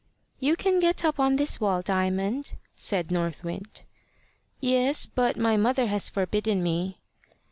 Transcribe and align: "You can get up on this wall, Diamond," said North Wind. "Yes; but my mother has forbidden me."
"You 0.39 0.55
can 0.55 0.79
get 0.79 1.05
up 1.05 1.19
on 1.19 1.35
this 1.35 1.59
wall, 1.61 1.83
Diamond," 1.83 2.53
said 2.75 3.11
North 3.11 3.43
Wind. 3.43 3.83
"Yes; 4.59 5.05
but 5.05 5.37
my 5.37 5.57
mother 5.57 5.85
has 5.85 6.09
forbidden 6.09 6.63
me." 6.63 6.97